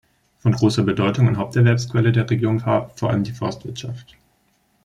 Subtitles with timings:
[0.39, 4.17] Von großer Bedeutung und Haupterwerbsquelle der Region war vor allem die Forstwirtschaft.